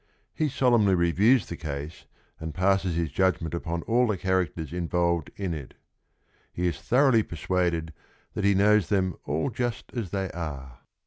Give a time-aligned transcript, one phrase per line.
[0.33, 2.07] He solemnly reviews the case
[2.39, 5.75] and passes his judgment upon all the characlers involved in it—
[6.55, 7.93] He i s thoro ughly persuaded
[8.33, 10.79] that he knows them all just as they are.